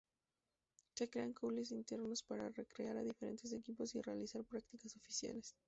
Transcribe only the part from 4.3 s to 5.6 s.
practicas oficiales.